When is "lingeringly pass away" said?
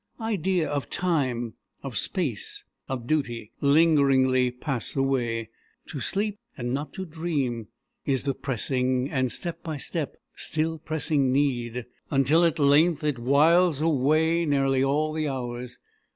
3.61-5.51